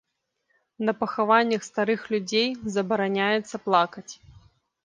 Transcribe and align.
На 0.87 0.93
пахаваннях 1.01 1.67
старых 1.69 2.01
людзей 2.15 2.49
забараняецца 2.79 3.55
плакаць. 3.67 4.09